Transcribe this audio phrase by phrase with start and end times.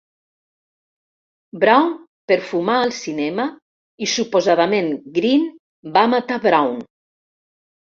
[1.63, 1.91] Brown
[2.31, 3.47] per fumar al cinema,
[4.07, 5.47] i suposadament Green
[6.01, 6.85] va matar Brown.